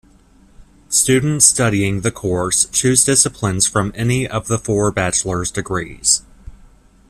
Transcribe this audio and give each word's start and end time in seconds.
Students 0.89 1.45
studying 1.45 2.01
the 2.01 2.09
course 2.09 2.65
choose 2.65 3.03
disciplines 3.03 3.67
from 3.67 3.91
any 3.93 4.27
of 4.27 4.47
the 4.47 4.57
four 4.57 4.89
bachelor's 4.91 5.51
degrees. 5.51 6.23